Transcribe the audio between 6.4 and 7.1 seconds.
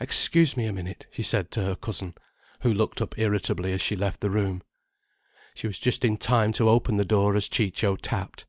to open the